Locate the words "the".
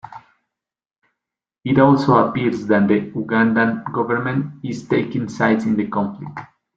2.87-3.11, 5.75-5.89